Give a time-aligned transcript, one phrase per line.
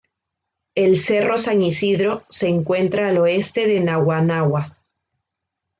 [0.73, 4.79] El Cerro San Isidro se encuentra al oeste de Naguanagua.